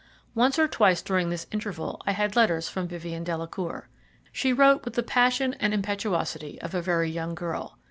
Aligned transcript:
Once 0.33 0.57
or 0.57 0.67
twice 0.67 0.99
during 0.99 1.29
this 1.29 1.45
interval 1.51 2.01
I 2.07 2.13
had 2.13 2.35
letters 2.35 2.67
from 2.67 2.87
Vivien 2.87 3.23
Delacour. 3.23 3.87
She 4.31 4.51
wrote 4.51 4.83
with 4.83 4.95
the 4.95 5.03
passion 5.03 5.53
and 5.59 5.75
impetuosity 5.75 6.59
of 6.59 6.73
a 6.73 6.81
very 6.81 7.11
young 7.11 7.35
girl. 7.35 7.77